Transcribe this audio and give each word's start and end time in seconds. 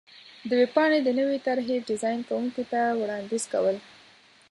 -د 0.47 0.49
ویبپاڼې 0.59 0.99
د 1.03 1.09
نوې 1.19 1.37
طر 1.47 1.57
حې 1.65 1.75
ډېزان 1.87 2.17
کوونکي 2.27 2.63
ته 2.71 2.81
وړاندیز 2.99 3.43
کو 3.51 3.63
ل 3.73 3.75